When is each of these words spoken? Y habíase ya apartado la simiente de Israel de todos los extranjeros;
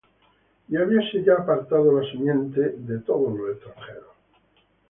Y 0.69 0.73
habíase 0.77 1.17
ya 1.23 1.33
apartado 1.35 1.91
la 2.01 2.09
simiente 2.09 2.59
de 2.59 2.69
Israel 2.69 2.87
de 2.87 2.99
todos 3.05 3.37
los 3.37 3.51
extranjeros; 3.51 4.13